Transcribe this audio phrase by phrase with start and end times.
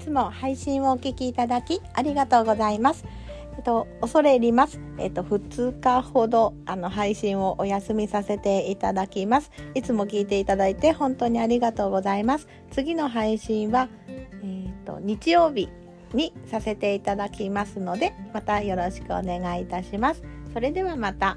[0.00, 3.04] つも配信をお聞きいただきありがとうございます。
[3.56, 4.80] えっと、恐れ入ります。
[4.98, 9.50] えっと、2日ほど、あの、配信をお休みさせていただきます。
[9.74, 12.48] いつも聞いていただいて本当にありがとうございます。
[12.70, 13.88] 次の配信は、
[14.42, 15.68] えっと、日曜日
[16.14, 20.22] にさせていただきますので、またよろしくお願いいたします。
[20.52, 21.36] それではまた。